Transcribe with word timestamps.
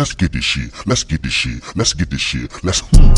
Let's 0.00 0.14
get 0.14 0.32
this 0.32 0.44
shit. 0.44 0.72
Let's 0.86 1.04
get 1.04 1.22
this 1.22 1.32
shit. 1.34 1.76
Let's 1.76 1.92
get 1.92 2.08
this 2.08 2.22
shit. 2.22 2.64
Let's. 2.64 2.80
Hmm. 2.80 3.12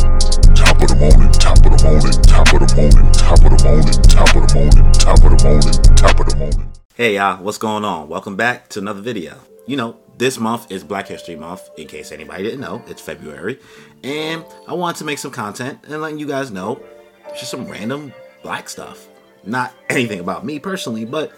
Top 0.53 0.83
of 0.83 0.89
the 0.89 0.97
morning. 0.99 1.31
Top 1.31 1.57
of 1.59 1.71
the 1.71 1.85
morning. 1.85 2.23
Top 2.23 2.53
of 2.53 2.59
the 2.59 2.75
morning. 2.75 3.13
Top 3.13 3.39
of 3.39 3.57
the 3.57 3.65
morning. 3.65 4.03
Top 4.03 4.35
of 4.35 4.43
the 4.43 4.55
morning. 4.59 4.93
Top 4.95 5.23
of 5.23 5.31
the 5.31 5.45
morning. 5.47 5.95
Top 5.95 6.19
of 6.19 6.27
the 6.29 6.37
morning. 6.37 6.73
Hey 6.97 7.15
y'all, 7.15 7.41
what's 7.41 7.59
going 7.59 7.85
on? 7.85 8.09
Welcome 8.09 8.35
back 8.35 8.69
to 8.71 8.81
another 8.81 9.01
video. 9.01 9.39
You 9.65 9.77
know, 9.77 9.97
this 10.19 10.41
month 10.41 10.73
is 10.73 10.83
Black 10.83 11.07
History 11.07 11.37
Month, 11.37 11.71
in 11.79 11.87
case 11.87 12.11
anybody 12.11 12.43
didn't 12.43 12.59
know, 12.59 12.83
it's 12.89 13.01
February. 13.01 13.61
And 14.03 14.45
I 14.67 14.75
wanted 14.75 14.99
to 14.99 15.05
make 15.05 15.19
some 15.19 15.31
content 15.31 15.79
and 15.85 16.03
letting 16.03 16.19
you 16.19 16.27
guys 16.27 16.51
know 16.51 16.83
just 17.39 17.53
some 17.53 17.65
random 17.69 18.13
black 18.43 18.69
stuff. 18.69 19.07
Not 19.45 19.73
anything 19.89 20.19
about 20.19 20.45
me 20.45 20.59
personally, 20.59 21.05
but 21.05 21.31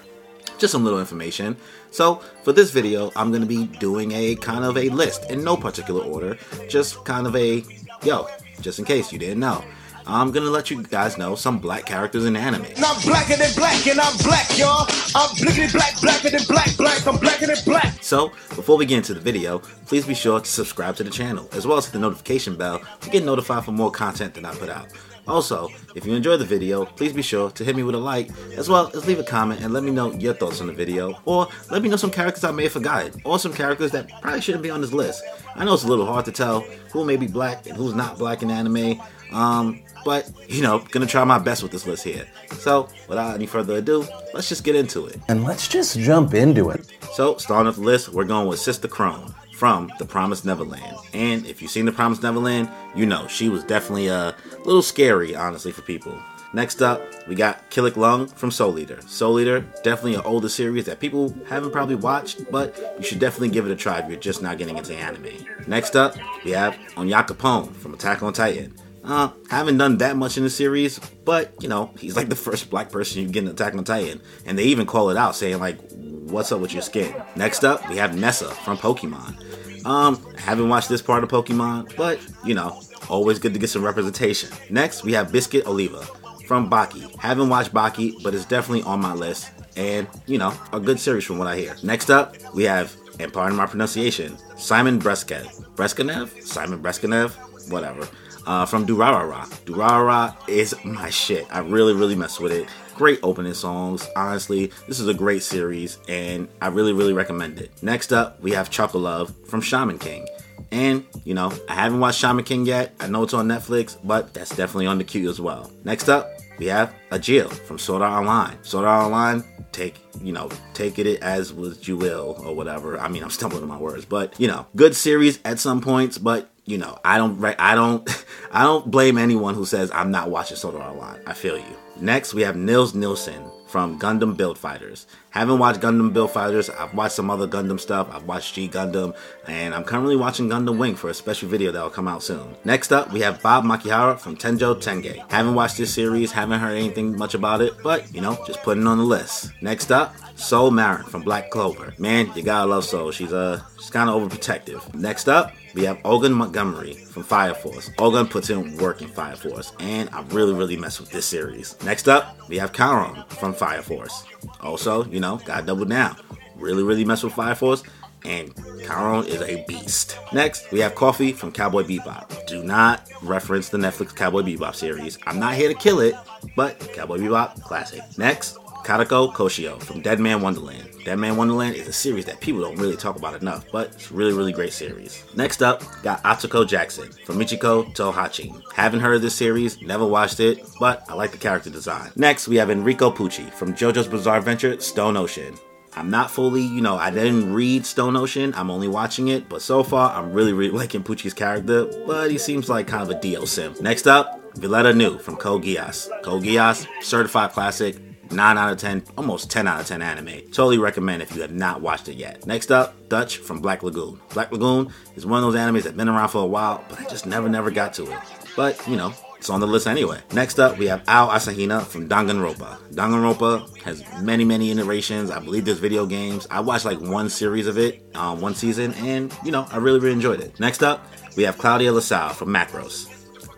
just 0.64 0.72
some 0.72 0.82
little 0.82 0.98
information. 0.98 1.54
So 1.90 2.22
for 2.42 2.52
this 2.52 2.70
video, 2.70 3.12
I'm 3.16 3.30
gonna 3.30 3.44
be 3.44 3.66
doing 3.66 4.12
a 4.12 4.34
kind 4.36 4.64
of 4.64 4.78
a 4.78 4.88
list 4.88 5.30
in 5.30 5.44
no 5.44 5.58
particular 5.58 6.02
order, 6.02 6.38
just 6.70 7.04
kind 7.04 7.26
of 7.26 7.36
a, 7.36 7.62
yo, 8.02 8.28
just 8.62 8.78
in 8.78 8.86
case 8.86 9.12
you 9.12 9.18
didn't 9.18 9.40
know. 9.40 9.62
I'm 10.06 10.32
gonna 10.32 10.48
let 10.48 10.70
you 10.70 10.82
guys 10.82 11.18
know 11.18 11.34
some 11.34 11.58
black 11.58 11.84
characters 11.84 12.24
in 12.24 12.34
anime. 12.34 12.64
And 12.64 12.82
I'm 12.82 12.98
blacker 13.02 13.36
than 13.36 13.52
black, 13.54 13.86
and 13.86 14.00
I'm 14.00 14.16
black, 14.18 14.58
y'all. 14.58 14.86
I'm 15.14 15.28
blickety 15.36 15.70
black, 15.70 16.00
blacker 16.00 16.30
than 16.30 16.44
black, 16.48 16.74
black. 16.78 17.06
I'm 17.06 17.18
blacker 17.18 17.46
than 17.46 17.56
black. 17.66 18.02
So, 18.02 18.30
before 18.56 18.78
we 18.78 18.86
get 18.86 18.96
into 18.98 19.12
the 19.12 19.20
video, 19.20 19.58
please 19.84 20.06
be 20.06 20.14
sure 20.14 20.40
to 20.40 20.46
subscribe 20.46 20.96
to 20.96 21.04
the 21.04 21.10
channel, 21.10 21.46
as 21.52 21.66
well 21.66 21.76
as 21.76 21.84
hit 21.84 21.92
the 21.92 21.98
notification 21.98 22.56
bell 22.56 22.80
to 23.02 23.10
get 23.10 23.22
notified 23.22 23.66
for 23.66 23.72
more 23.72 23.90
content 23.90 24.32
that 24.34 24.46
I 24.46 24.54
put 24.54 24.70
out. 24.70 24.88
Also, 25.26 25.68
if 25.94 26.04
you 26.04 26.14
enjoyed 26.14 26.40
the 26.40 26.44
video, 26.44 26.84
please 26.84 27.12
be 27.12 27.22
sure 27.22 27.50
to 27.50 27.64
hit 27.64 27.74
me 27.74 27.82
with 27.82 27.94
a 27.94 27.98
like, 27.98 28.30
as 28.56 28.68
well 28.68 28.90
as 28.94 29.06
leave 29.06 29.18
a 29.18 29.24
comment 29.24 29.60
and 29.62 29.72
let 29.72 29.82
me 29.82 29.90
know 29.90 30.12
your 30.12 30.34
thoughts 30.34 30.60
on 30.60 30.66
the 30.66 30.72
video, 30.72 31.18
or 31.24 31.48
let 31.70 31.82
me 31.82 31.88
know 31.88 31.96
some 31.96 32.10
characters 32.10 32.44
I 32.44 32.50
may 32.50 32.64
have 32.64 32.72
forgotten, 32.72 33.20
or 33.24 33.38
some 33.38 33.52
characters 33.52 33.90
that 33.92 34.08
probably 34.20 34.40
shouldn't 34.40 34.62
be 34.62 34.70
on 34.70 34.80
this 34.80 34.92
list. 34.92 35.24
I 35.54 35.64
know 35.64 35.74
it's 35.74 35.84
a 35.84 35.88
little 35.88 36.06
hard 36.06 36.24
to 36.26 36.32
tell 36.32 36.60
who 36.92 37.04
may 37.04 37.16
be 37.16 37.26
black 37.26 37.66
and 37.66 37.76
who's 37.76 37.94
not 37.94 38.18
black 38.18 38.42
in 38.42 38.50
anime, 38.50 39.00
um, 39.32 39.80
but, 40.04 40.30
you 40.48 40.60
know, 40.60 40.80
gonna 40.90 41.06
try 41.06 41.24
my 41.24 41.38
best 41.38 41.62
with 41.62 41.72
this 41.72 41.86
list 41.86 42.04
here. 42.04 42.26
So, 42.58 42.88
without 43.08 43.34
any 43.34 43.46
further 43.46 43.76
ado, 43.76 44.06
let's 44.34 44.48
just 44.48 44.62
get 44.62 44.76
into 44.76 45.06
it. 45.06 45.18
And 45.28 45.44
let's 45.44 45.66
just 45.66 45.98
jump 45.98 46.34
into 46.34 46.70
it. 46.70 46.86
So, 47.14 47.38
starting 47.38 47.68
off 47.68 47.76
the 47.76 47.82
list, 47.82 48.10
we're 48.10 48.24
going 48.24 48.46
with 48.46 48.58
Sister 48.60 48.88
Crone 48.88 49.34
from 49.54 49.90
The 49.98 50.04
Promised 50.04 50.44
Neverland. 50.44 50.96
And 51.12 51.46
if 51.46 51.62
you've 51.62 51.70
seen 51.70 51.84
The 51.84 51.92
Promised 51.92 52.22
Neverland, 52.22 52.68
you 52.94 53.06
know 53.06 53.26
she 53.28 53.48
was 53.48 53.64
definitely 53.64 54.08
a 54.08 54.34
little 54.64 54.82
scary, 54.82 55.34
honestly, 55.34 55.72
for 55.72 55.82
people. 55.82 56.20
Next 56.52 56.82
up, 56.82 57.02
we 57.26 57.34
got 57.34 57.68
Kilik 57.70 57.96
Rung 57.96 58.28
from 58.28 58.52
Soul 58.52 58.78
Eater. 58.78 59.00
Soul 59.08 59.40
Eater, 59.40 59.60
definitely 59.82 60.14
an 60.14 60.20
older 60.20 60.48
series 60.48 60.84
that 60.84 61.00
people 61.00 61.34
haven't 61.48 61.72
probably 61.72 61.96
watched, 61.96 62.48
but 62.50 62.78
you 62.96 63.02
should 63.02 63.18
definitely 63.18 63.48
give 63.48 63.66
it 63.66 63.72
a 63.72 63.76
try 63.76 63.98
if 63.98 64.08
you're 64.08 64.20
just 64.20 64.40
not 64.40 64.56
getting 64.56 64.78
into 64.78 64.94
anime. 64.94 65.44
Next 65.66 65.96
up, 65.96 66.14
we 66.44 66.52
have 66.52 66.74
Onyankopon 66.96 67.74
from 67.74 67.94
Attack 67.94 68.22
on 68.22 68.32
Titan. 68.32 68.72
Uh, 69.04 69.28
haven't 69.50 69.76
done 69.76 69.98
that 69.98 70.16
much 70.16 70.38
in 70.38 70.44
the 70.44 70.50
series, 70.50 70.98
but 71.24 71.52
you 71.60 71.68
know, 71.68 71.92
he's 71.98 72.16
like 72.16 72.28
the 72.28 72.36
first 72.36 72.70
black 72.70 72.90
person 72.90 73.20
you 73.20 73.28
get 73.28 73.44
in 73.44 73.50
Attack 73.50 73.74
on 73.74 73.84
Titan. 73.84 74.20
And 74.46 74.58
they 74.58 74.64
even 74.64 74.86
call 74.86 75.10
it 75.10 75.16
out, 75.16 75.36
saying 75.36 75.58
like, 75.58 75.78
what's 75.92 76.50
up 76.52 76.60
with 76.60 76.72
your 76.72 76.82
skin? 76.82 77.14
Next 77.36 77.64
up, 77.64 77.86
we 77.88 77.96
have 77.96 78.16
Nessa 78.16 78.48
from 78.48 78.78
Pokemon. 78.78 79.84
Um, 79.84 80.16
haven't 80.38 80.70
watched 80.70 80.88
this 80.88 81.02
part 81.02 81.22
of 81.22 81.28
Pokemon, 81.30 81.94
but 81.96 82.18
you 82.44 82.54
know, 82.54 82.80
always 83.10 83.38
good 83.38 83.52
to 83.52 83.60
get 83.60 83.68
some 83.68 83.84
representation. 83.84 84.48
Next, 84.70 85.04
we 85.04 85.12
have 85.12 85.30
Biscuit 85.30 85.66
Oliva 85.66 86.06
from 86.46 86.70
Baki. 86.70 87.14
Haven't 87.18 87.50
watched 87.50 87.74
Baki, 87.74 88.22
but 88.22 88.34
it's 88.34 88.46
definitely 88.46 88.84
on 88.84 89.00
my 89.00 89.12
list. 89.12 89.50
And, 89.76 90.06
you 90.26 90.38
know, 90.38 90.54
a 90.72 90.78
good 90.78 91.00
series 91.00 91.24
from 91.24 91.38
what 91.38 91.48
I 91.48 91.56
hear. 91.56 91.76
Next 91.82 92.08
up, 92.08 92.36
we 92.54 92.62
have, 92.62 92.96
and 93.18 93.32
pardon 93.32 93.56
my 93.56 93.66
pronunciation, 93.66 94.38
Simon 94.56 95.00
Breskev. 95.00 95.46
Breskanev? 95.74 96.42
Simon 96.42 96.80
Breskanev? 96.80 97.32
Whatever 97.70 98.08
uh, 98.46 98.66
from 98.66 98.86
Durarara. 98.86 99.46
Durarara 99.64 100.36
is 100.48 100.74
my 100.84 101.10
shit. 101.10 101.46
I 101.50 101.60
really, 101.60 101.94
really 101.94 102.14
mess 102.14 102.40
with 102.40 102.52
it. 102.52 102.68
Great 102.94 103.18
opening 103.22 103.54
songs. 103.54 104.08
Honestly, 104.14 104.70
this 104.86 105.00
is 105.00 105.08
a 105.08 105.14
great 105.14 105.42
series, 105.42 105.98
and 106.08 106.48
I 106.60 106.68
really, 106.68 106.92
really 106.92 107.12
recommend 107.12 107.58
it. 107.58 107.70
Next 107.82 108.12
up, 108.12 108.40
we 108.40 108.52
have 108.52 108.70
Chocolove 108.70 109.46
from 109.46 109.60
Shaman 109.60 109.98
King. 109.98 110.28
And, 110.70 111.04
you 111.24 111.34
know, 111.34 111.52
I 111.68 111.74
haven't 111.74 112.00
watched 112.00 112.20
Shaman 112.20 112.44
King 112.44 112.66
yet. 112.66 112.94
I 113.00 113.06
know 113.06 113.22
it's 113.24 113.34
on 113.34 113.48
Netflix, 113.48 113.96
but 114.02 114.32
that's 114.32 114.50
definitely 114.50 114.86
on 114.86 114.98
the 114.98 115.04
queue 115.04 115.28
as 115.28 115.40
well. 115.40 115.70
Next 115.84 116.08
up, 116.08 116.30
we 116.58 116.66
have 116.66 116.94
Agil 117.10 117.50
from 117.50 117.78
Sword 117.78 118.02
Art 118.02 118.20
Online. 118.20 118.62
Sword 118.62 118.84
Art 118.84 119.06
Online, 119.06 119.44
take, 119.72 119.96
you 120.22 120.32
know, 120.32 120.48
take 120.72 120.98
it 120.98 121.20
as 121.20 121.52
with 121.52 121.86
you 121.88 121.96
will 121.96 122.36
or 122.44 122.54
whatever. 122.54 122.98
I 122.98 123.08
mean, 123.08 123.22
I'm 123.22 123.30
stumbling 123.30 123.62
on 123.62 123.68
my 123.68 123.78
words, 123.78 124.04
but, 124.04 124.38
you 124.40 124.46
know, 124.46 124.66
good 124.76 124.94
series 124.94 125.40
at 125.44 125.58
some 125.58 125.80
points, 125.80 126.18
but 126.18 126.50
you 126.64 126.78
know, 126.78 126.98
I 127.04 127.18
don't, 127.18 127.42
I 127.58 127.74
don't, 127.74 128.24
I 128.52 128.62
don't 128.62 128.90
blame 128.90 129.18
anyone 129.18 129.54
who 129.54 129.64
says 129.64 129.90
I'm 129.92 130.10
not 130.10 130.30
watching 130.30 130.56
Sword 130.56 130.76
Art 130.76 130.94
Online. 130.94 131.20
I 131.26 131.34
feel 131.34 131.58
you. 131.58 131.76
Next, 132.00 132.34
we 132.34 132.42
have 132.42 132.56
Nils 132.56 132.94
Nielsen 132.94 133.50
from 133.74 133.98
Gundam 133.98 134.36
Build 134.36 134.56
Fighters. 134.56 135.08
Haven't 135.30 135.58
watched 135.58 135.80
Gundam 135.80 136.12
Build 136.12 136.30
Fighters. 136.30 136.70
I've 136.70 136.94
watched 136.94 137.16
some 137.16 137.28
other 137.28 137.48
Gundam 137.48 137.80
stuff. 137.80 138.06
I've 138.08 138.22
watched 138.22 138.54
G 138.54 138.68
Gundam, 138.68 139.16
and 139.48 139.74
I'm 139.74 139.82
currently 139.82 140.14
watching 140.14 140.48
Gundam 140.48 140.78
Wing 140.78 140.94
for 140.94 141.10
a 141.10 141.14
special 141.14 141.48
video 141.48 141.72
that 141.72 141.82
will 141.82 141.90
come 141.90 142.06
out 142.06 142.22
soon. 142.22 142.54
Next 142.64 142.92
up, 142.92 143.12
we 143.12 143.18
have 143.22 143.42
Bob 143.42 143.64
Makihara 143.64 144.16
from 144.20 144.36
Tenjo 144.36 144.80
Tenge. 144.80 145.28
Haven't 145.28 145.56
watched 145.56 145.78
this 145.78 145.92
series. 145.92 146.30
Haven't 146.30 146.60
heard 146.60 146.76
anything 146.76 147.18
much 147.18 147.34
about 147.34 147.62
it, 147.62 147.72
but 147.82 148.14
you 148.14 148.20
know, 148.20 148.38
just 148.46 148.62
putting 148.62 148.86
on 148.86 148.98
the 148.98 149.02
list. 149.04 149.50
Next 149.60 149.90
up, 149.90 150.14
Sol 150.36 150.70
Marron 150.70 151.04
from 151.06 151.22
Black 151.22 151.50
Clover. 151.50 151.94
Man, 151.98 152.30
you 152.36 152.44
gotta 152.44 152.70
love 152.70 152.84
Soul. 152.84 153.10
She's 153.10 153.32
uh, 153.32 153.60
she's 153.76 153.90
kind 153.90 154.08
of 154.08 154.22
overprotective. 154.22 154.94
Next 154.94 155.28
up, 155.28 155.52
we 155.74 155.82
have 155.84 155.98
Ogun 156.04 156.32
Montgomery 156.32 156.94
from 156.94 157.24
Fire 157.24 157.54
Force. 157.54 157.90
Ogun 157.98 158.28
puts 158.28 158.50
in 158.50 158.76
work 158.76 159.02
in 159.02 159.08
Fire 159.08 159.34
Force, 159.34 159.72
and 159.80 160.08
I 160.10 160.22
really, 160.28 160.54
really 160.54 160.76
mess 160.76 161.00
with 161.00 161.10
this 161.10 161.26
series. 161.26 161.76
Next 161.84 162.08
up, 162.08 162.36
we 162.48 162.58
have 162.58 162.72
Charon 162.72 163.24
from 163.28 163.52
Force. 163.82 164.24
Also, 164.60 165.04
you 165.06 165.20
know, 165.20 165.40
gotta 165.44 165.66
double 165.66 165.84
down. 165.84 166.16
Really, 166.56 166.82
really 166.82 167.04
mess 167.04 167.22
with 167.22 167.32
Fire 167.32 167.54
Force, 167.54 167.82
and 168.24 168.54
Charon 168.84 169.26
is 169.26 169.42
a 169.42 169.64
beast. 169.66 170.18
Next, 170.32 170.70
we 170.70 170.80
have 170.80 170.94
Coffee 170.94 171.32
from 171.32 171.52
Cowboy 171.52 171.82
Bebop. 171.82 172.46
Do 172.46 172.62
not 172.62 173.08
reference 173.22 173.68
the 173.68 173.78
Netflix 173.78 174.14
Cowboy 174.14 174.42
Bebop 174.42 174.74
series. 174.74 175.18
I'm 175.26 175.38
not 175.38 175.54
here 175.54 175.68
to 175.68 175.74
kill 175.74 176.00
it, 176.00 176.14
but 176.56 176.78
Cowboy 176.94 177.18
Bebop, 177.18 177.60
classic. 177.62 178.02
Next, 178.16 178.58
Karako 178.84 179.32
Koshio 179.32 179.82
from 179.82 180.02
Dead 180.02 180.20
Man 180.20 180.42
Wonderland. 180.42 180.90
Dead 181.04 181.18
Man 181.18 181.36
Wonderland 181.36 181.74
is 181.74 181.88
a 181.88 181.92
series 181.92 182.26
that 182.26 182.40
people 182.40 182.60
don't 182.60 182.76
really 182.76 182.96
talk 182.96 183.16
about 183.16 183.40
enough, 183.40 183.64
but 183.72 183.88
it's 183.94 184.10
a 184.10 184.14
really, 184.14 184.34
really 184.34 184.52
great 184.52 184.74
series. 184.74 185.24
Next 185.34 185.62
up, 185.62 185.82
got 186.02 186.22
Atsuko 186.22 186.68
Jackson 186.68 187.10
from 187.24 187.38
Michiko 187.38 187.92
to 187.94 188.12
Hatchin. 188.12 188.62
Haven't 188.74 189.00
heard 189.00 189.16
of 189.16 189.22
this 189.22 189.34
series, 189.34 189.80
never 189.80 190.06
watched 190.06 190.38
it, 190.38 190.66
but 190.78 191.02
I 191.08 191.14
like 191.14 191.32
the 191.32 191.38
character 191.38 191.70
design. 191.70 192.10
Next, 192.16 192.46
we 192.46 192.56
have 192.56 192.70
Enrico 192.70 193.10
Pucci 193.10 193.50
from 193.52 193.72
JoJo's 193.74 194.06
Bizarre 194.06 194.36
Adventure 194.36 194.78
Stone 194.80 195.16
Ocean. 195.16 195.54
I'm 195.96 196.10
not 196.10 196.30
fully, 196.30 196.62
you 196.62 196.82
know, 196.82 196.96
I 196.96 197.10
didn't 197.10 197.54
read 197.54 197.86
Stone 197.86 198.16
Ocean. 198.16 198.52
I'm 198.54 198.70
only 198.70 198.88
watching 198.88 199.28
it, 199.28 199.48
but 199.48 199.62
so 199.62 199.82
far 199.82 200.10
I'm 200.10 200.32
really, 200.32 200.52
really 200.52 200.72
liking 200.78 201.02
Pucci's 201.02 201.32
character, 201.32 201.86
but 202.06 202.30
he 202.30 202.36
seems 202.36 202.68
like 202.68 202.86
kind 202.86 203.02
of 203.02 203.10
a 203.10 203.18
DL 203.18 203.48
sim. 203.48 203.74
Next 203.80 204.06
up, 204.06 204.54
Villetta 204.56 204.94
Nu 204.94 205.18
from 205.18 205.36
Code 205.36 205.62
Geass. 205.62 206.08
Code 206.22 206.42
Geass, 206.42 206.86
certified 207.02 207.52
classic, 207.52 207.96
9 208.30 208.58
out 208.58 208.72
of 208.72 208.78
10, 208.78 209.04
almost 209.16 209.50
10 209.50 209.66
out 209.66 209.80
of 209.80 209.86
10 209.86 210.02
anime. 210.02 210.40
Totally 210.52 210.78
recommend 210.78 211.22
if 211.22 211.34
you 211.34 211.42
have 211.42 211.52
not 211.52 211.80
watched 211.80 212.08
it 212.08 212.16
yet. 212.16 212.46
Next 212.46 212.70
up, 212.70 213.08
Dutch 213.08 213.38
from 213.38 213.60
Black 213.60 213.82
Lagoon. 213.82 214.20
Black 214.32 214.52
Lagoon 214.52 214.92
is 215.16 215.26
one 215.26 215.42
of 215.42 215.52
those 215.52 215.60
animes 215.60 215.82
that's 215.82 215.96
been 215.96 216.08
around 216.08 216.28
for 216.28 216.42
a 216.42 216.46
while, 216.46 216.84
but 216.88 217.00
I 217.00 217.04
just 217.04 217.26
never, 217.26 217.48
never 217.48 217.70
got 217.70 217.94
to 217.94 218.10
it. 218.10 218.18
But, 218.56 218.86
you 218.86 218.96
know, 218.96 219.12
it's 219.36 219.50
on 219.50 219.60
the 219.60 219.66
list 219.66 219.86
anyway. 219.86 220.20
Next 220.32 220.58
up, 220.58 220.78
we 220.78 220.86
have 220.86 221.02
Aoi 221.06 221.34
Asahina 221.34 221.82
from 221.82 222.08
Danganronpa. 222.08 222.94
Danganronpa 222.94 223.82
has 223.82 224.02
many, 224.22 224.44
many 224.44 224.70
iterations. 224.70 225.30
I 225.30 225.38
believe 225.38 225.64
there's 225.66 225.78
video 225.78 226.06
games. 226.06 226.46
I 226.50 226.60
watched 226.60 226.86
like 226.86 227.00
one 227.00 227.28
series 227.28 227.66
of 227.66 227.76
it, 227.76 228.02
um, 228.14 228.40
one 228.40 228.54
season, 228.54 228.94
and, 228.94 229.36
you 229.44 229.52
know, 229.52 229.66
I 229.70 229.76
really, 229.76 229.98
really 229.98 230.14
enjoyed 230.14 230.40
it. 230.40 230.58
Next 230.58 230.82
up, 230.82 231.06
we 231.36 231.42
have 231.42 231.58
Claudia 231.58 231.92
LaSalle 231.92 232.30
from 232.30 232.48
Macross. 232.48 233.10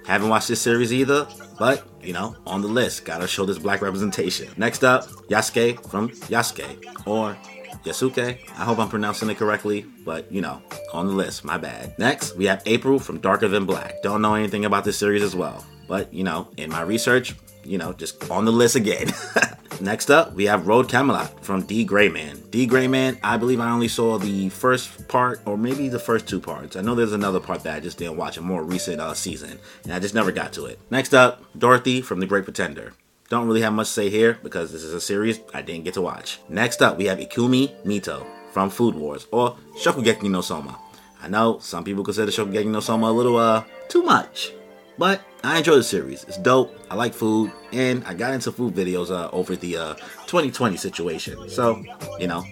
Haven't 0.06 0.28
watched 0.28 0.48
this 0.48 0.60
series 0.60 0.92
either, 0.92 1.26
but 1.58 1.86
you 2.02 2.12
know, 2.12 2.36
on 2.46 2.62
the 2.62 2.68
list, 2.68 3.04
gotta 3.04 3.26
show 3.26 3.44
this 3.44 3.58
black 3.58 3.82
representation. 3.82 4.48
Next 4.56 4.84
up, 4.84 5.08
Yasuke 5.28 5.88
from 5.90 6.10
Yasuke, 6.10 7.06
or 7.06 7.36
Yasuke. 7.84 8.38
I 8.50 8.64
hope 8.64 8.78
I'm 8.78 8.88
pronouncing 8.88 9.30
it 9.30 9.36
correctly, 9.36 9.86
but 10.04 10.30
you 10.30 10.40
know, 10.40 10.62
on 10.92 11.06
the 11.06 11.12
list, 11.12 11.44
my 11.44 11.58
bad. 11.58 11.98
Next, 11.98 12.36
we 12.36 12.46
have 12.46 12.62
April 12.66 12.98
from 12.98 13.18
Darker 13.18 13.48
Than 13.48 13.64
Black. 13.64 14.02
Don't 14.02 14.22
know 14.22 14.34
anything 14.34 14.64
about 14.64 14.84
this 14.84 14.98
series 14.98 15.22
as 15.22 15.34
well, 15.34 15.64
but 15.88 16.12
you 16.12 16.24
know, 16.24 16.48
in 16.56 16.70
my 16.70 16.82
research, 16.82 17.34
you 17.64 17.78
know, 17.78 17.92
just 17.92 18.30
on 18.30 18.44
the 18.44 18.52
list 18.52 18.76
again. 18.76 19.12
Next 19.80 20.10
up, 20.10 20.32
we 20.32 20.44
have 20.46 20.66
Road 20.66 20.88
Kamelot 20.88 21.40
from 21.40 21.62
D. 21.62 21.84
Grayman. 21.84 22.42
D. 22.50 22.66
Grayman, 22.66 23.18
I 23.22 23.36
believe 23.36 23.60
I 23.60 23.70
only 23.70 23.88
saw 23.88 24.18
the 24.18 24.48
first 24.48 25.06
part, 25.06 25.40
or 25.44 25.58
maybe 25.58 25.88
the 25.88 25.98
first 25.98 26.26
two 26.26 26.40
parts. 26.40 26.76
I 26.76 26.80
know 26.80 26.94
there's 26.94 27.12
another 27.12 27.40
part 27.40 27.62
that 27.64 27.76
I 27.76 27.80
just 27.80 27.98
didn't 27.98 28.16
watch, 28.16 28.38
a 28.38 28.40
more 28.40 28.62
recent 28.62 29.00
uh, 29.00 29.12
season, 29.12 29.58
and 29.84 29.92
I 29.92 29.98
just 29.98 30.14
never 30.14 30.32
got 30.32 30.52
to 30.54 30.64
it. 30.66 30.78
Next 30.90 31.14
up, 31.14 31.42
Dorothy 31.58 32.00
from 32.00 32.20
The 32.20 32.26
Great 32.26 32.44
Pretender. 32.44 32.94
Don't 33.28 33.46
really 33.46 33.60
have 33.62 33.72
much 33.72 33.88
to 33.88 33.92
say 33.92 34.08
here 34.08 34.38
because 34.42 34.72
this 34.72 34.82
is 34.82 34.94
a 34.94 35.00
series 35.00 35.40
I 35.52 35.60
didn't 35.60 35.84
get 35.84 35.94
to 35.94 36.02
watch. 36.02 36.40
Next 36.48 36.80
up, 36.80 36.96
we 36.96 37.06
have 37.06 37.18
Ikumi 37.18 37.74
Mito 37.84 38.24
from 38.52 38.70
Food 38.70 38.94
Wars, 38.94 39.26
or 39.30 39.56
Shokugeki 39.76 40.30
no 40.30 40.40
Soma. 40.40 40.78
I 41.22 41.28
know 41.28 41.58
some 41.58 41.84
people 41.84 42.04
consider 42.04 42.30
Shokugeki 42.30 42.66
no 42.66 42.80
Soma 42.80 43.10
a 43.10 43.12
little 43.12 43.36
uh 43.36 43.64
too 43.88 44.02
much, 44.02 44.52
but 44.98 45.20
I 45.44 45.58
enjoy 45.58 45.76
the 45.76 45.84
series. 45.84 46.24
It's 46.24 46.38
dope. 46.38 46.76
I 46.90 46.94
like 46.94 47.14
food, 47.14 47.52
and 47.72 48.02
I 48.04 48.14
got 48.14 48.34
into 48.34 48.50
food 48.50 48.74
videos 48.74 49.10
uh, 49.10 49.30
over 49.32 49.54
the 49.56 49.76
uh, 49.76 49.94
2020 50.26 50.76
situation. 50.76 51.48
So, 51.48 51.82
you 52.18 52.26
know, 52.26 52.44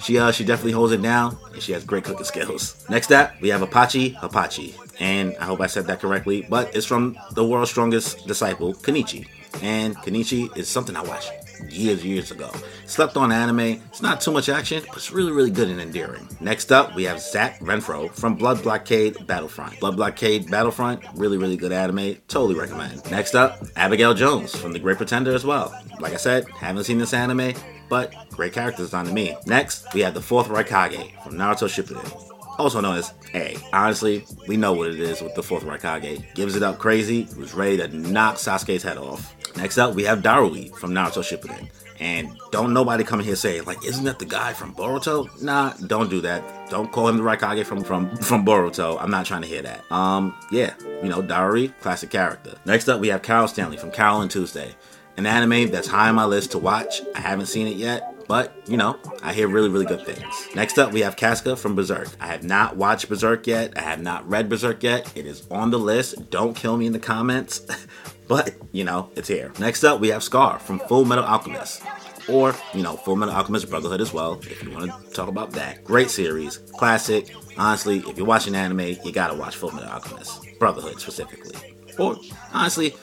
she 0.00 0.18
uh, 0.18 0.32
she 0.32 0.44
definitely 0.44 0.72
holds 0.72 0.92
it 0.92 1.02
down, 1.02 1.36
and 1.52 1.62
she 1.62 1.72
has 1.72 1.84
great 1.84 2.04
cooking 2.04 2.24
skills. 2.32 2.84
Next 2.88 3.12
up, 3.12 3.40
we 3.40 3.48
have 3.50 3.60
Apachai 3.60 4.16
Hopachai, 4.16 4.74
and 5.00 5.36
I 5.38 5.44
hope 5.44 5.60
I 5.60 5.66
said 5.66 5.86
that 5.86 6.00
correctly, 6.00 6.46
but 6.48 6.74
it's 6.74 6.86
from 6.86 7.16
the 7.32 7.44
world's 7.44 7.70
strongest 7.70 8.26
disciple, 8.26 8.74
Kenichi. 8.74 9.28
And 9.62 9.96
Kenichi 9.96 10.56
is 10.56 10.68
something 10.68 10.96
I 10.96 11.02
watched 11.02 11.32
years, 11.68 12.04
years 12.04 12.30
ago. 12.30 12.50
Slept 12.86 13.16
on 13.16 13.32
anime. 13.32 13.60
It's 13.60 14.02
not 14.02 14.20
too 14.20 14.30
much 14.30 14.48
action, 14.48 14.82
but 14.88 14.96
it's 14.96 15.12
really, 15.12 15.32
really 15.32 15.50
good 15.50 15.68
and 15.68 15.80
endearing. 15.80 16.28
Next 16.40 16.72
up, 16.72 16.94
we 16.94 17.04
have 17.04 17.20
Zapp 17.20 17.58
Renfro 17.60 18.10
from 18.12 18.36
Blood 18.36 18.62
Blockade 18.62 19.26
Battlefront. 19.26 19.80
Blood 19.80 19.96
Blockade 19.96 20.50
Battlefront, 20.50 21.02
really, 21.14 21.38
really 21.38 21.56
good 21.56 21.72
anime. 21.72 22.16
Totally 22.28 22.54
recommend. 22.54 23.08
Next 23.10 23.34
up, 23.34 23.62
Abigail 23.76 24.14
Jones 24.14 24.54
from 24.54 24.72
The 24.72 24.78
Great 24.78 24.96
Pretender 24.96 25.34
as 25.34 25.44
well. 25.44 25.74
Like 26.00 26.12
I 26.12 26.16
said, 26.16 26.48
haven't 26.50 26.84
seen 26.84 26.98
this 26.98 27.14
anime, 27.14 27.54
but 27.88 28.14
great 28.30 28.52
character 28.52 28.82
design 28.82 29.06
to 29.06 29.12
me. 29.12 29.36
Next, 29.46 29.92
we 29.94 30.00
have 30.00 30.14
the 30.14 30.22
fourth 30.22 30.48
Raikage 30.48 31.22
from 31.22 31.34
Naruto 31.34 31.68
Shippuden 31.68 32.30
also 32.60 32.80
known 32.80 32.98
as 32.98 33.12
A. 33.34 33.56
Honestly, 33.72 34.24
we 34.46 34.56
know 34.56 34.72
what 34.72 34.88
it 34.90 35.00
is 35.00 35.22
with 35.22 35.34
the 35.34 35.42
fourth 35.42 35.64
Raikage. 35.64 36.34
Gives 36.34 36.56
it 36.56 36.62
up 36.62 36.78
crazy, 36.78 37.26
was 37.36 37.54
ready 37.54 37.78
to 37.78 37.88
knock 37.88 38.36
Sasuke's 38.36 38.82
head 38.82 38.98
off. 38.98 39.34
Next 39.56 39.78
up, 39.78 39.94
we 39.94 40.04
have 40.04 40.20
Darui 40.20 40.74
from 40.74 40.92
Naruto 40.92 41.22
Shippuden. 41.22 41.68
And 42.00 42.38
don't 42.50 42.72
nobody 42.72 43.04
come 43.04 43.20
in 43.20 43.26
here 43.26 43.36
say 43.36 43.60
like, 43.60 43.84
isn't 43.84 44.04
that 44.04 44.18
the 44.18 44.24
guy 44.24 44.54
from 44.54 44.74
Boruto? 44.74 45.42
Nah, 45.42 45.74
don't 45.86 46.08
do 46.08 46.22
that. 46.22 46.70
Don't 46.70 46.90
call 46.90 47.08
him 47.08 47.18
the 47.18 47.22
Raikage 47.22 47.66
from 47.66 47.84
from 47.84 48.16
from 48.16 48.44
Boruto. 48.44 48.96
I'm 48.98 49.10
not 49.10 49.26
trying 49.26 49.42
to 49.42 49.48
hear 49.48 49.60
that. 49.62 49.90
Um, 49.92 50.34
yeah, 50.50 50.72
you 51.02 51.10
know, 51.10 51.22
Darui, 51.22 51.78
classic 51.80 52.08
character. 52.08 52.54
Next 52.64 52.88
up, 52.88 53.00
we 53.00 53.08
have 53.08 53.20
Carol 53.20 53.48
Stanley 53.48 53.76
from 53.76 53.90
Carol 53.90 54.22
and 54.22 54.30
Tuesday, 54.30 54.74
an 55.18 55.26
anime 55.26 55.70
that's 55.70 55.88
high 55.88 56.08
on 56.08 56.14
my 56.14 56.24
list 56.24 56.52
to 56.52 56.58
watch. 56.58 57.02
I 57.14 57.20
haven't 57.20 57.46
seen 57.46 57.66
it 57.66 57.76
yet, 57.76 58.26
but 58.26 58.54
you 58.66 58.78
know, 58.78 58.98
I 59.22 59.34
hear 59.34 59.48
really, 59.48 59.68
really 59.68 59.84
good 59.84 60.06
things. 60.06 60.48
Next 60.54 60.78
up, 60.78 60.92
we 60.92 61.00
have 61.00 61.16
Casca 61.16 61.54
from 61.54 61.74
Berserk. 61.74 62.08
I 62.18 62.28
have 62.28 62.44
not 62.44 62.76
watched 62.76 63.10
Berserk 63.10 63.46
yet. 63.46 63.76
I 63.76 63.82
have 63.82 64.00
not 64.00 64.26
read 64.26 64.48
Berserk 64.48 64.82
yet. 64.82 65.12
It 65.14 65.26
is 65.26 65.46
on 65.50 65.70
the 65.70 65.78
list. 65.78 66.30
Don't 66.30 66.56
kill 66.56 66.78
me 66.78 66.86
in 66.86 66.94
the 66.94 66.98
comments. 66.98 67.60
But, 68.30 68.54
you 68.70 68.84
know, 68.84 69.10
it's 69.16 69.26
here. 69.26 69.52
Next 69.58 69.82
up, 69.82 69.98
we 70.00 70.06
have 70.10 70.22
Scar 70.22 70.60
from 70.60 70.78
Full 70.78 71.04
Metal 71.04 71.24
Alchemist. 71.24 71.82
Or, 72.28 72.54
you 72.72 72.80
know, 72.84 72.96
Full 72.96 73.16
Metal 73.16 73.34
Alchemist 73.34 73.68
Brotherhood 73.68 74.00
as 74.00 74.12
well, 74.12 74.38
if 74.42 74.62
you 74.62 74.70
want 74.70 74.88
to 74.88 75.10
talk 75.10 75.26
about 75.26 75.50
that. 75.54 75.82
Great 75.82 76.10
series, 76.10 76.58
classic. 76.78 77.34
Honestly, 77.58 78.04
if 78.06 78.16
you're 78.16 78.24
watching 78.24 78.54
anime, 78.54 78.96
you 79.04 79.10
gotta 79.10 79.34
watch 79.34 79.56
Full 79.56 79.72
Metal 79.72 79.90
Alchemist. 79.90 80.46
Brotherhood 80.60 81.00
specifically. 81.00 81.76
Or, 81.98 82.18
honestly, 82.52 82.94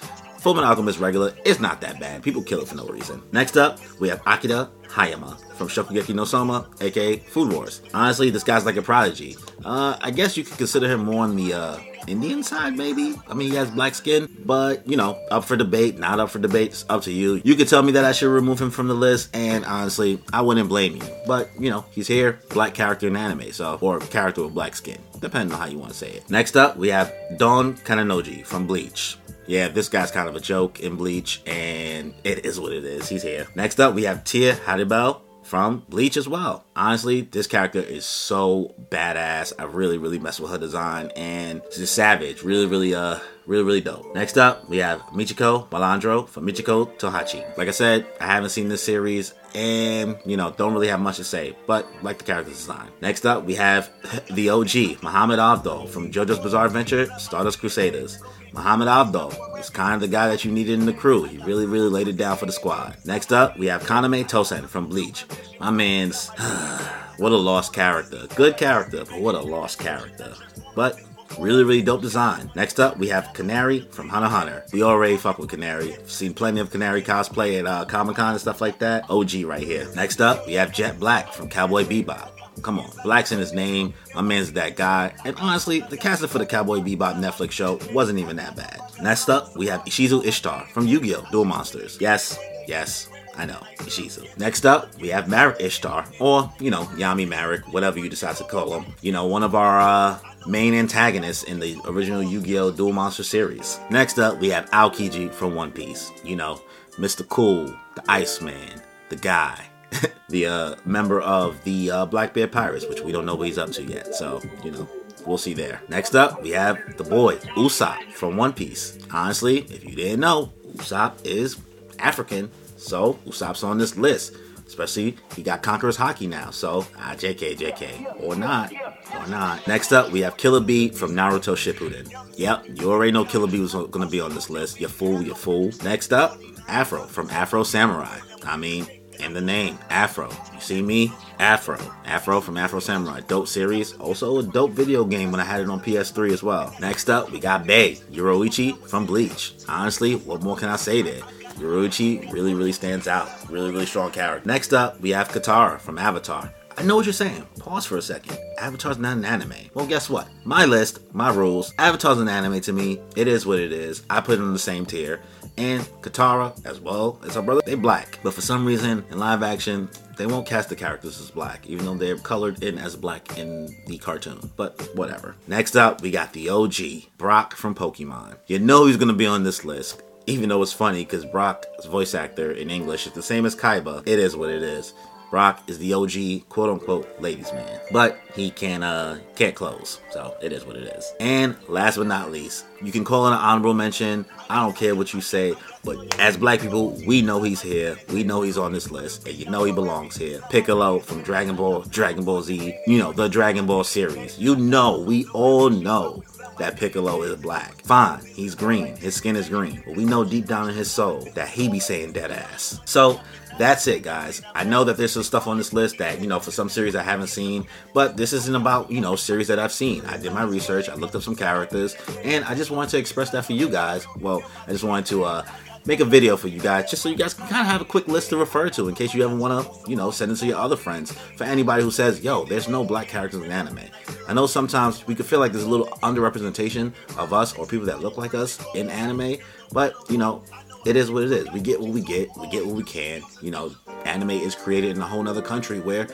Full 0.48 0.54
Metal 0.54 0.70
Alchemist 0.70 1.00
regular 1.02 1.34
is 1.44 1.60
not 1.60 1.82
that 1.82 2.00
bad. 2.00 2.24
People 2.24 2.42
kill 2.42 2.62
it 2.62 2.70
for 2.70 2.76
no 2.76 2.88
reason. 2.88 3.22
Next 3.34 3.58
up, 3.58 3.80
we 4.00 4.08
have 4.08 4.22
Akira 4.26 4.70
Hayama 4.88 5.38
from 5.56 5.68
Shokugeki 5.68 6.16
no 6.16 6.24
Soma, 6.24 6.70
aka 6.80 7.18
Food 7.18 7.52
Wars. 7.52 7.82
Honestly, 7.94 8.30
this 8.30 8.46
guy's 8.46 8.66
like 8.66 8.78
a 8.78 8.82
prodigy. 8.82 9.36
Uh, 9.66 9.98
I 10.00 10.10
guess 10.10 10.38
you 10.38 10.46
could 10.46 10.58
consider 10.58 10.88
him 10.88 11.04
more 11.04 11.26
on 11.26 11.36
the 11.36 11.54
uh, 11.54 11.80
Indian 12.08 12.44
side, 12.44 12.78
maybe. 12.78 13.16
I 13.28 13.34
mean, 13.34 13.50
he 13.52 13.58
has 13.58 13.70
black 13.72 13.94
skin, 13.94 14.38
but 14.46 14.88
you 14.88 14.96
know, 14.96 15.20
up 15.30 15.44
for 15.44 15.58
debate, 15.58 16.00
not 16.00 16.22
up 16.22 16.30
for 16.30 16.40
debate. 16.40 16.70
It's 16.70 16.86
up 16.88 17.02
to 17.02 17.12
you. 17.12 17.42
You 17.44 17.56
could 17.56 17.68
tell 17.68 17.84
me 17.84 17.92
that 17.92 18.06
I 18.06 18.14
should 18.14 18.30
remove 18.30 18.62
him 18.62 18.72
from 18.72 18.88
the 18.88 18.94
list, 18.94 19.36
and 19.36 19.66
honestly, 19.66 20.22
I 20.32 20.44
wouldn't 20.44 20.70
blame 20.70 20.96
you. 20.96 21.04
But 21.26 21.50
you 21.60 21.70
know, 21.70 21.84
he's 21.92 22.08
here, 22.08 22.40
black 22.52 22.74
character 22.74 23.06
in 23.10 23.18
anime, 23.18 23.52
so 23.52 23.78
or 23.82 24.00
character 24.00 24.46
with 24.46 24.54
black 24.54 24.78
skin, 24.78 25.00
depending 25.20 25.54
on 25.54 25.60
how 25.60 25.68
you 25.68 25.78
want 25.78 25.92
to 25.92 25.98
say 25.98 26.12
it. 26.12 26.30
Next 26.30 26.56
up, 26.56 26.78
we 26.78 26.88
have 26.88 27.14
Don 27.36 27.76
Kanonji 27.76 28.46
from 28.46 28.66
Bleach. 28.66 29.18
Yeah, 29.48 29.70
this 29.70 29.88
guy's 29.88 30.12
kind 30.12 30.28
of 30.28 30.36
a 30.36 30.42
joke 30.42 30.82
in 30.82 30.98
Bleach, 30.98 31.42
and 31.46 32.14
it 32.24 32.46
is 32.46 32.60
what 32.60 32.74
it 32.74 32.84
is. 32.84 33.08
He's 33.08 33.24
here. 33.24 33.48
Next 33.56 33.80
up, 33.80 33.96
we 33.96 34.04
have 34.04 34.24
Tier 34.26 34.54
Harribel 34.54 35.22
from 35.44 35.86
Bleach 35.88 36.18
as 36.18 36.28
well. 36.28 36.66
Honestly, 36.78 37.22
this 37.22 37.48
character 37.48 37.80
is 37.80 38.06
so 38.06 38.76
badass. 38.92 39.52
I 39.58 39.64
really, 39.64 39.98
really 39.98 40.20
mess 40.20 40.40
with 40.40 40.52
her 40.52 40.60
design, 40.60 41.12
and 41.16 41.64
she's 41.72 41.90
savage. 41.90 42.44
Really, 42.44 42.68
really, 42.68 42.94
uh, 42.94 43.18
really, 43.48 43.64
really 43.64 43.82
dope. 43.82 44.14
Next 44.14 44.38
up, 44.38 44.70
we 44.70 44.78
have 44.78 45.02
Michiko 45.08 45.68
Malandro 45.70 46.30
from 46.30 46.46
Michiko 46.46 46.96
to 47.00 47.10
Hatchin. 47.10 47.44
Like 47.58 47.68
I 47.68 47.72
said, 47.72 48.06
I 48.22 48.28
haven't 48.28 48.52
seen 48.52 48.70
this 48.70 48.84
series, 48.84 49.34
and 49.56 50.18
you 50.24 50.38
know, 50.38 50.52
don't 50.52 50.72
really 50.72 50.90
have 50.90 51.00
much 51.00 51.18
to 51.18 51.24
say, 51.24 51.56
but 51.66 51.88
like 52.04 52.20
the 52.20 52.26
character 52.26 52.52
design. 52.52 52.90
Next 53.02 53.26
up, 53.26 53.44
we 53.44 53.56
have 53.56 53.90
the 54.32 54.50
OG 54.50 55.02
Muhammad 55.02 55.40
Avdol 55.40 55.90
from 55.90 56.12
JoJo's 56.12 56.38
Bizarre 56.38 56.68
Adventure, 56.68 57.08
Stardust 57.18 57.60
Crusaders. 57.60 58.22
Muhammad 58.54 58.88
Avdol 58.88 59.60
is 59.60 59.72
kind 59.72 59.96
of 59.96 60.02
the 60.02 60.08
guy 60.08 60.30
that 60.30 60.46
you 60.46 60.52
needed 60.52 60.80
in 60.80 60.86
the 60.86 60.94
crew. 60.94 61.24
He 61.24 61.38
really, 61.40 61.66
really 61.66 61.90
laid 61.90 62.08
it 62.08 62.18
down 62.18 62.38
for 62.38 62.46
the 62.46 62.52
squad. 62.52 62.98
Next 63.04 63.34
up, 63.34 63.58
we 63.58 63.66
have 63.66 63.84
Kaname 63.84 64.28
Tosen 64.28 64.68
from 64.68 64.88
Bleach. 64.88 65.26
My 65.60 65.72
man's, 65.72 66.30
what 67.18 67.32
a 67.32 67.38
lost 67.38 67.74
character. 67.74 68.28
Good 68.36 68.58
character, 68.58 69.06
but 69.06 69.20
what 69.20 69.36
a 69.36 69.42
lost 69.42 69.80
character. 69.80 70.34
But 70.76 71.00
Really, 71.40 71.64
really 71.64 71.82
dope 71.84 72.02
design. 72.02 72.50
Next 72.56 72.80
up, 72.80 72.98
we 72.98 73.10
have 73.10 73.32
Canary 73.34 73.82
from 73.92 74.10
Hunter 74.10 74.30
Hunter. 74.30 74.64
We 74.74 74.82
already 74.82 75.18
fuck 75.18 75.38
with 75.38 75.50
Canary. 75.50 75.96
Seen 76.06 76.34
plenty 76.34 76.60
of 76.62 76.72
Canary 76.72 77.04
cosplay 77.04 77.60
at 77.60 77.68
uh, 77.68 77.86
Comic 77.86 78.16
Con 78.16 78.32
and 78.32 78.42
stuff 78.42 78.60
like 78.60 78.80
that. 78.80 79.08
OG 79.10 79.44
right 79.44 79.62
here. 79.62 79.88
Next 79.96 80.20
up, 80.20 80.48
we 80.48 80.54
have 80.54 80.74
Jet 80.74 81.00
Black 81.00 81.32
from 81.32 81.48
Cowboy 81.50 81.84
Bebop. 81.84 82.32
Come 82.64 82.80
on, 82.80 82.90
Black's 83.04 83.32
in 83.32 83.38
his 83.38 83.54
name. 83.54 83.94
My 84.16 84.22
man's 84.22 84.52
that 84.54 84.76
guy. 84.76 85.14
And 85.26 85.36
honestly, 85.38 85.82
the 85.82 85.98
casting 85.98 86.28
for 86.28 86.40
the 86.40 86.46
Cowboy 86.46 86.80
Bebop 86.80 87.20
Netflix 87.20 87.52
show 87.52 87.80
wasn't 87.94 88.18
even 88.18 88.38
that 88.38 88.56
bad. 88.56 88.82
Next 89.00 89.30
up, 89.30 89.56
we 89.56 89.68
have 89.68 89.82
Ishizu 89.82 90.26
Ishtar 90.26 90.66
from 90.70 90.88
Yu-Gi-Oh! 90.88 91.28
Duel 91.32 91.46
Monsters. 91.46 92.00
Yes, 92.02 92.40
yes, 92.68 93.10
I 93.38 93.46
know, 93.46 93.62
Ishizu. 93.78 94.38
Next 94.38 94.66
up, 94.66 95.00
we 95.00 95.10
have 95.10 95.30
Marik 95.30 95.62
Ishtar, 95.62 96.06
or, 96.20 96.52
you 96.60 96.72
know, 96.72 96.84
Yami 96.96 97.28
Marik, 97.28 97.72
whatever 97.72 98.00
you 98.00 98.10
decide 98.10 98.36
to 98.38 98.44
call 98.44 98.80
him. 98.80 98.94
You 99.02 99.12
know, 99.12 99.28
one 99.28 99.44
of 99.44 99.54
our 99.54 99.80
uh, 99.80 100.20
main 100.48 100.74
antagonists 100.74 101.44
in 101.44 101.60
the 101.60 101.78
original 101.86 102.24
Yu-Gi-Oh! 102.24 102.72
Duel 102.72 102.94
Monster 102.94 103.24
series. 103.24 103.80
Next 103.92 104.18
up, 104.18 104.40
we 104.40 104.50
have 104.50 104.70
Aokiji 104.72 105.32
from 105.32 105.54
One 105.54 105.72
Piece. 105.72 106.12
You 106.24 106.36
know, 106.36 106.62
Mr. 106.94 107.28
Cool, 107.28 107.66
the 107.96 108.04
Iceman, 108.08 108.82
the 109.10 109.16
guy. 109.16 109.70
the 110.30 110.46
uh, 110.46 110.76
member 110.84 111.22
of 111.22 111.64
the 111.64 111.92
uh, 111.92 112.06
Blackbeard 112.06 112.52
Pirates, 112.52 112.86
which 112.88 113.02
we 113.02 113.12
don't 113.12 113.26
know 113.26 113.36
what 113.36 113.48
he's 113.48 113.58
up 113.58 113.72
to 113.72 113.84
yet. 113.84 114.14
So, 114.14 114.42
you 114.64 114.72
know, 114.72 114.88
we'll 115.26 115.38
see 115.38 115.54
there. 115.54 115.82
Next 115.90 116.16
up, 116.16 116.42
we 116.42 116.50
have 116.52 116.98
the 116.98 117.04
boy, 117.04 117.36
Usopp 117.56 118.12
from 118.12 118.36
One 118.36 118.52
Piece. 118.52 118.98
Honestly, 119.12 119.60
if 119.60 119.86
you 119.86 119.96
didn't 119.96 120.20
know, 120.20 120.52
Usopp 120.76 121.26
is 121.26 121.58
African, 122.00 122.52
so 122.78 123.20
Usopp's 123.26 123.64
on 123.64 123.78
this 123.78 123.98
list. 123.98 124.36
Especially, 124.66 125.16
he 125.34 125.44
got 125.44 125.64
Conqueror's 125.64 125.96
Haki 125.98 126.28
now, 126.28 126.50
so 126.50 126.86
ah, 126.98 127.14
JK, 127.16 127.58
JK, 127.58 128.22
or 128.22 128.36
not, 128.36 128.74
or 129.16 129.28
not. 129.28 129.66
Next 129.66 129.94
up, 129.94 130.12
we 130.12 130.20
have 130.22 130.36
Killer 130.36 130.60
Bee 130.60 130.90
from 130.90 131.12
Naruto 131.14 131.56
Shippuden. 131.56 132.12
Yep, 132.38 132.66
you 132.78 132.92
already 132.92 133.14
know 133.14 133.24
Killer 133.24 133.48
Bee 133.48 133.62
was 133.62 133.74
gonna 133.74 134.10
be 134.10 134.20
on 134.20 134.36
this 134.36 134.50
list. 134.50 134.82
You 134.82 134.90
fool, 134.90 135.22
you 135.22 135.34
fool. 135.34 135.72
Next 135.84 136.12
up, 136.12 136.38
Afro 136.68 137.06
from 137.06 137.30
Afro 137.30 137.64
Samurai. 137.64 138.20
I 138.44 138.58
mean, 138.58 138.86
in 139.20 139.34
the 139.34 139.42
name, 139.42 139.78
Afro. 139.90 140.30
You 140.54 140.60
see 140.60 140.82
me? 140.82 141.12
Afro. 141.40 141.80
Afro 142.06 142.42
from 142.42 142.58
Afro 142.58 142.80
Samurai. 142.80 143.22
Dope 143.22 143.48
series. 143.48 143.94
Also 143.94 144.40
a 144.40 144.44
dope 144.44 144.72
video 144.72 145.04
game 145.06 145.32
when 145.32 145.40
I 145.40 145.46
had 145.46 145.62
it 145.62 145.70
on 145.70 145.80
PS3 145.80 146.32
as 146.32 146.44
well. 146.44 146.76
Next 146.80 147.10
up, 147.10 147.32
we 147.32 147.40
got 147.40 147.66
Bay, 147.66 147.96
Yoruichi 148.12 148.78
from 148.88 149.06
Bleach. 149.06 149.54
Honestly, 149.68 150.16
what 150.16 150.42
more 150.44 150.56
can 150.58 150.70
I 150.70 150.76
say 150.76 151.02
there? 151.02 151.22
Yoruichi 151.58 152.32
really, 152.32 152.54
really 152.54 152.72
stands 152.72 153.08
out. 153.08 153.30
Really, 153.50 153.72
really 153.72 153.86
strong 153.86 154.12
character. 154.12 154.48
Next 154.48 154.74
up, 154.74 155.00
we 155.02 155.10
have 155.12 155.30
Katara 155.30 155.80
from 155.80 155.98
Avatar. 155.98 156.54
I 156.80 156.84
know 156.84 156.96
what 156.96 157.06
you're 157.06 157.14
saying. 157.14 157.48
Pause 157.58 157.86
for 157.88 157.98
a 157.98 158.02
second. 158.04 158.38
Avatar's 158.60 159.00
not 159.00 159.18
an 159.18 159.26
anime. 159.26 159.56
Well, 159.74 159.88
guess 159.88 160.12
what? 160.12 160.28
My 160.44 160.66
list, 160.66 161.00
my 161.12 161.34
rules. 161.34 161.74
Avatar's 161.80 162.20
an 162.20 162.30
anime 162.30 162.62
to 162.62 162.72
me. 162.72 163.02
It 163.16 163.28
is 163.28 163.48
what 163.48 163.58
it 163.58 163.72
is. 163.72 164.04
I 164.12 164.22
put 164.22 164.38
it 164.38 164.44
on 164.44 164.54
the 164.54 164.60
same 164.60 164.86
tier. 164.86 165.20
And 165.58 165.82
Katara, 166.02 166.54
as 166.68 166.80
well 166.80 167.20
as 167.26 167.34
her 167.34 167.42
brother, 167.42 167.62
they 167.66 167.74
black. 167.74 168.20
But 168.22 168.36
for 168.36 168.42
some 168.42 168.64
reason, 168.64 169.04
in 169.10 169.18
live 169.18 169.42
action, 169.42 169.90
they 170.18 170.28
won't 170.28 170.46
cast 170.46 170.70
the 170.70 170.76
characters 170.76 171.20
as 171.20 171.32
black, 171.32 171.66
even 171.66 171.86
though 171.86 171.96
they're 171.96 172.18
colored 172.18 172.64
in 172.64 172.78
as 172.78 172.96
black 172.96 173.40
in 173.40 173.76
the 173.88 173.98
cartoon. 173.98 174.52
But 174.56 174.80
whatever. 174.96 175.36
Next 175.48 175.76
up, 175.76 176.02
we 176.02 176.12
got 176.12 176.32
the 176.34 176.50
OG, 176.50 177.18
Brock 177.18 177.56
from 177.56 177.74
Pokemon. 177.74 178.38
You 178.46 178.60
know 178.60 178.86
he's 178.86 178.98
gonna 178.98 179.14
be 179.14 179.26
on 179.26 179.44
this 179.44 179.66
list 179.66 180.04
even 180.28 180.50
though 180.50 180.62
it's 180.62 180.74
funny 180.74 181.04
because 181.04 181.26
Brock's 181.26 181.86
voice 181.86 182.14
actor 182.14 182.52
in 182.52 182.70
English 182.70 183.08
is 183.08 183.14
the 183.14 183.24
same 183.24 183.46
as 183.46 183.56
Kaiba. 183.56 184.04
It 184.06 184.20
is 184.20 184.36
what 184.36 184.50
it 184.50 184.62
is. 184.62 184.94
Brock 185.30 185.62
is 185.68 185.78
the 185.80 185.94
OG 185.94 186.48
quote 186.48 186.70
unquote 186.70 187.08
ladies 187.20 187.52
man, 187.52 187.82
but 187.92 188.18
he 188.34 188.50
can't 188.50 188.84
uh 188.84 189.18
can't 189.36 189.56
close, 189.56 190.00
so 190.12 190.36
it 190.42 190.54
is 190.54 190.66
what 190.66 190.78
it 190.78 190.84
is. 190.84 191.14
And 191.20 191.56
last 191.68 191.98
but 191.98 192.08
not 192.08 192.32
least, 192.32 192.66
you 192.82 192.94
can 192.94 193.04
call 193.04 193.28
it 193.28 193.32
an 193.32 193.38
honorable 193.38 193.74
mention. 193.74 194.26
I 194.50 194.64
don't 194.64 194.76
care 194.76 194.96
what 194.96 195.14
you 195.14 195.20
say, 195.20 195.54
but 195.84 196.18
as 196.20 196.38
black 196.38 196.62
people, 196.62 196.92
we 197.06 197.22
know 197.22 197.42
he's 197.42 197.62
here. 197.62 197.98
We 198.10 198.24
know 198.24 198.42
he's 198.42 198.58
on 198.58 198.72
this 198.72 198.90
list, 198.90 199.28
and 199.28 199.36
you 199.36 199.50
know 199.50 199.66
he 199.66 199.74
belongs 199.74 200.16
here. 200.16 200.40
Piccolo 200.50 201.00
from 201.00 201.24
Dragon 201.24 201.58
Ball, 201.58 201.82
Dragon 201.82 202.24
Ball 202.24 202.42
Z, 202.42 202.78
you 202.88 202.98
know 202.98 203.12
the 203.12 203.28
Dragon 203.28 203.66
Ball 203.66 203.84
series. 203.84 204.40
You 204.40 204.56
know, 204.56 205.00
we 205.02 205.26
all 205.34 205.70
know 205.70 206.24
that 206.60 206.78
Piccolo 206.78 207.22
is 207.24 207.36
black. 207.36 207.84
Fine, 207.84 208.26
he's 208.26 208.56
green. 208.56 208.96
His 208.98 209.16
skin 209.16 209.36
is 209.36 209.50
green. 209.50 209.84
But 209.86 209.96
we 209.96 210.06
know 210.06 210.24
deep 210.24 210.48
down 210.48 210.70
in 210.70 210.76
his 210.76 210.90
soul 210.90 211.22
that 211.36 211.50
he 211.50 211.70
be 211.70 211.80
saying 211.80 212.14
dead 212.14 212.32
ass. 212.32 212.80
So 212.86 213.20
that's 213.58 213.88
it, 213.88 214.04
guys. 214.04 214.42
I 214.54 214.64
know 214.64 214.84
that 214.84 214.98
there's 214.98 215.12
some 215.12 215.24
stuff 215.24 215.48
on 215.48 215.58
this 215.58 215.74
list 215.74 215.98
that, 215.98 216.22
you 216.22 216.28
know, 216.28 216.40
for 216.40 216.52
some 216.52 216.70
series 216.70 216.96
I 216.96 217.02
haven't 217.02 217.28
seen, 217.28 217.66
but 217.94 218.16
this 218.16 218.34
isn't 218.34 218.56
about, 218.56 218.92
you 218.92 219.02
know, 219.02 219.16
series 219.16 219.48
that 219.48 219.58
I've 219.58 219.72
seen. 219.72 220.06
I 220.06 220.18
did 220.18 220.34
my 220.34 220.44
research, 220.44 220.90
I 220.90 220.96
looked 220.96 221.16
up 221.16 221.24
some 221.24 221.36
characters, 221.36 221.96
and 222.24 222.46
I 222.46 222.54
just 222.54 222.70
wanted 222.70 222.92
to 222.92 222.98
express 222.98 223.32
that 223.32 223.46
for 223.46 223.54
you 223.54 223.70
guys. 223.70 224.06
Well, 224.20 224.44
I 224.68 224.72
just 224.72 224.84
wanted 224.84 225.08
to, 225.08 225.24
uh, 225.24 225.46
make 225.88 226.02
a 226.02 226.06
video 226.06 226.36
for 226.36 226.50
you 226.50 226.60
guys 226.60 226.90
just 226.90 227.02
so 227.02 227.08
you 227.08 227.16
guys 227.16 227.34
can 227.34 227.48
kind 227.48 227.62
of 227.62 227.68
have 227.68 227.82
a 227.82 227.86
quick 227.86 228.08
list 228.10 228.30
to 228.30 228.38
refer 228.38 228.70
to 228.70 228.90
in 228.90 228.94
case 228.94 229.14
you 229.14 229.24
ever 229.24 229.36
want 229.36 229.66
to, 229.66 229.90
you 229.90 229.96
know, 229.96 230.12
send 230.12 230.32
it 230.32 230.36
to 230.36 230.46
your 230.46 230.58
other 230.58 230.76
friends. 230.76 231.14
For 231.38 231.46
anybody 231.46 231.82
who 231.82 231.92
says, 231.92 232.22
yo, 232.22 232.44
there's 232.44 232.68
no 232.68 232.84
black 232.84 233.08
characters 233.08 233.42
in 233.42 233.52
anime. 233.52 233.80
I 234.28 234.34
know 234.34 234.48
sometimes 234.48 235.08
we 235.08 235.16
could 235.16 235.26
feel 235.26 235.40
like 235.40 235.54
there's 235.54 235.64
a 235.64 235.70
little 235.70 235.88
underrepresentation 236.04 236.94
of 237.18 237.32
us 237.32 237.58
or 237.58 237.66
people 237.66 237.86
that 237.86 238.02
look 238.02 238.18
like 238.18 238.36
us 238.36 238.64
in 238.76 238.90
anime, 238.90 239.38
but, 239.72 239.94
you 240.10 240.18
know, 240.18 240.44
it 240.86 240.96
is 240.96 241.10
what 241.10 241.24
it 241.24 241.32
is. 241.32 241.52
We 241.52 241.62
get 241.62 241.80
what 241.80 241.92
we 241.92 242.02
get. 242.02 242.30
We 242.38 242.50
get 242.50 242.66
what 242.66 242.76
we 242.76 242.84
can. 242.84 243.22
You 243.42 243.52
know, 243.52 243.76
anime 244.06 244.32
is 244.32 244.56
created 244.56 244.96
in 244.96 245.02
a 245.02 245.08
whole 245.08 245.28
other 245.28 245.42
country 245.42 245.80
where 245.80 246.08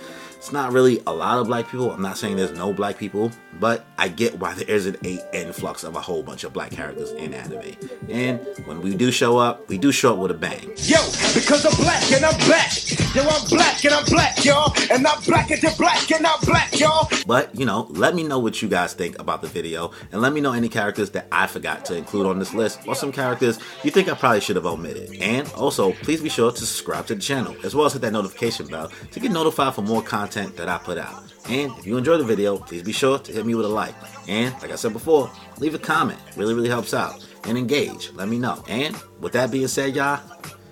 it's 0.43 0.51
not 0.51 0.73
really 0.73 1.01
a 1.07 1.13
lot 1.13 1.39
of 1.39 1.47
black 1.47 1.69
people. 1.69 1.89
I'm 1.89 2.01
not 2.01 2.17
saying 2.17 2.35
there's 2.35 2.51
no 2.51 2.73
black 2.73 2.97
people, 2.97 3.31
but 3.62 3.85
I 3.97 4.09
get 4.09 4.39
why 4.39 4.53
there 4.53 4.69
isn't 4.69 4.97
a 5.05 5.25
influx 5.33 5.85
of 5.85 5.95
a 5.95 6.01
whole 6.01 6.21
bunch 6.21 6.43
of 6.43 6.51
black 6.51 6.71
characters 6.71 7.12
in 7.12 7.33
anime. 7.33 7.77
And 8.09 8.45
when 8.65 8.81
we 8.81 8.93
do 8.93 9.09
show 9.09 9.38
up, 9.38 9.65
we 9.69 9.77
do 9.77 9.93
show 9.93 10.12
up 10.12 10.19
with 10.19 10.31
a 10.31 10.33
bang. 10.33 10.73
Yo, 10.75 11.00
because 11.33 11.65
I'm 11.65 11.81
black 11.81 12.12
and 12.12 12.25
I'm 12.25 12.38
black. 12.45 12.73
Yo, 13.15 13.21
I'm 13.21 13.47
black 13.47 13.85
and 13.85 13.93
I'm 13.93 14.03
black, 14.03 14.43
y'all. 14.43 14.75
And 14.91 15.07
I'm 15.07 15.23
black 15.23 15.50
and 15.50 15.63
you're 15.63 15.71
black 15.77 16.12
and 16.12 16.27
I'm 16.27 16.41
black, 16.41 16.77
y'all. 16.77 17.07
But, 17.25 17.57
you 17.57 17.65
know, 17.65 17.88
let 17.91 18.13
me 18.13 18.23
know 18.23 18.39
what 18.39 18.62
you 18.62 18.67
guys 18.67 18.93
think 18.93 19.17
about 19.19 19.41
the 19.41 19.47
video. 19.47 19.91
And 20.12 20.21
let 20.21 20.33
me 20.33 20.41
know 20.41 20.51
any 20.51 20.67
characters 20.67 21.12
that 21.12 21.27
I 21.31 21.47
forgot 21.47 21.85
to 21.85 21.95
include 21.95 22.25
on 22.25 22.39
this 22.39 22.53
list 22.53 22.81
or 22.85 22.95
some 22.95 23.13
characters 23.13 23.59
you 23.83 23.91
think 23.91 24.09
I 24.09 24.13
probably 24.13 24.41
should 24.41 24.57
have 24.57 24.65
omitted. 24.65 25.15
And 25.21 25.50
also, 25.53 25.93
please 25.93 26.19
be 26.19 26.27
sure 26.27 26.51
to 26.51 26.57
subscribe 26.57 27.05
to 27.07 27.15
the 27.15 27.21
channel 27.21 27.55
as 27.63 27.73
well 27.73 27.85
as 27.85 27.93
hit 27.93 28.01
that 28.01 28.12
notification 28.12 28.67
bell 28.67 28.91
to 29.12 29.19
get 29.21 29.31
notified 29.31 29.73
for 29.73 29.83
more 29.83 30.01
content 30.01 30.32
content 30.33 30.57
that 30.57 30.67
I 30.67 30.77
put 30.77 30.97
out. 30.97 31.23
And 31.47 31.71
if 31.77 31.85
you 31.85 31.97
enjoy 31.97 32.17
the 32.17 32.23
video, 32.23 32.57
please 32.57 32.81
be 32.81 32.91
sure 32.91 33.19
to 33.19 33.31
hit 33.31 33.45
me 33.45 33.53
with 33.53 33.65
a 33.65 33.69
like. 33.69 33.93
And 34.27 34.53
like 34.61 34.71
I 34.71 34.75
said 34.75 34.93
before, 34.93 35.29
leave 35.59 35.75
a 35.75 35.79
comment. 35.79 36.19
Really, 36.35 36.53
really 36.53 36.69
helps 36.69 36.93
out. 36.93 37.23
And 37.43 37.57
engage. 37.57 38.11
Let 38.13 38.29
me 38.29 38.39
know. 38.39 38.63
And 38.67 38.95
with 39.19 39.33
that 39.33 39.51
being 39.51 39.67
said, 39.67 39.95
y'all, 39.95 40.21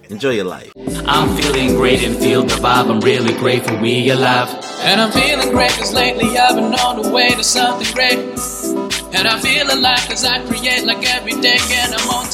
enjoy 0.10 0.32
your 0.32 0.46
life. 0.46 0.72
I'm 1.06 1.36
feeling 1.36 1.76
great 1.76 2.02
and 2.04 2.16
feel 2.16 2.44
the 2.44 2.56
vibe. 2.56 2.90
I'm 2.90 3.02
really 3.02 3.34
grateful 3.34 3.78
we 3.80 4.10
alive. 4.10 4.50
And 4.80 5.00
I'm 5.00 5.12
feeling 5.12 5.52
great 5.52 5.72
cause 5.72 5.94
lately 5.94 6.38
I've 6.38 6.56
been 6.56 6.74
on 6.74 7.02
the 7.02 7.10
way 7.12 7.30
to 7.30 7.44
something 7.44 7.94
great. 7.94 8.20
And 9.14 9.28
I 9.28 9.40
feel 9.40 9.68
alive 9.68 10.08
cause 10.08 10.26
I 10.26 10.44
create 10.48 10.86
like 10.86 11.06
every 11.06 11.40
day 11.42 11.58
and 11.72 11.94
I'm 11.94 12.10
on. 12.10 12.31